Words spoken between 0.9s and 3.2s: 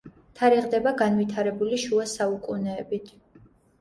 განვითარებული შუა საუკუნეებით.